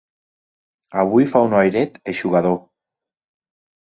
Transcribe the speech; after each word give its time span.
Avui 1.01 1.27
fa 1.33 1.41
un 1.49 1.53
airet 1.57 1.99
eixugador. 2.13 2.57